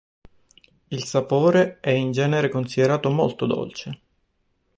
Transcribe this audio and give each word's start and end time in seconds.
Il 0.87 1.03
sapore 1.03 1.79
è 1.79 1.91
in 1.91 2.11
genere 2.11 2.49
considerato 2.49 3.11
molto 3.11 3.45
dolce. 3.45 4.01